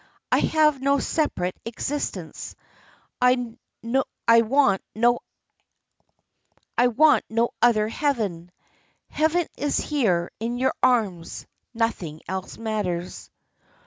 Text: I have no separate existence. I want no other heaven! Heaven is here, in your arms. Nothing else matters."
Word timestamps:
I 0.31 0.39
have 0.39 0.81
no 0.81 0.97
separate 0.97 1.53
existence. 1.63 2.55
I 3.21 3.37
want 3.83 4.83
no 4.95 5.19
other 7.61 7.87
heaven! 7.87 8.51
Heaven 9.11 9.47
is 9.57 9.77
here, 9.77 10.31
in 10.39 10.57
your 10.57 10.73
arms. 10.81 11.45
Nothing 11.75 12.21
else 12.27 12.57
matters." 12.57 13.29